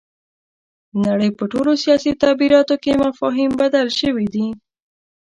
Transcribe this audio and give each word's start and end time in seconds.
د 0.93 0.93
نړۍ 1.07 1.29
په 1.37 1.43
ټولو 1.51 1.71
سیاسي 1.83 2.11
تعبیراتو 2.21 2.75
کې 2.83 2.91
مفاهیم 3.05 3.51
بدل 3.61 3.87
شوي 3.99 4.27
دي. 4.33 4.47